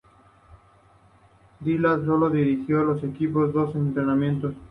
Daly 1.63 1.77
solo 2.05 2.27
dirigió 2.31 2.79
al 2.79 2.97
equipo 3.05 3.45
en 3.45 3.51
dos 3.51 3.75
entrenamientos. 3.75 4.55